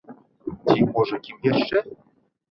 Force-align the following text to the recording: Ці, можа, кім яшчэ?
Ці, 0.67 0.87
можа, 0.95 1.19
кім 1.27 1.37
яшчэ? 1.49 1.77